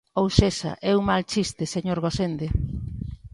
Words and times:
Ou 0.19 0.27
sexa, 0.39 0.71
é 0.89 0.91
un 0.99 1.03
mal 1.09 1.23
chiste, 1.31 1.63
señor 1.75 1.97
Gosende. 2.05 2.47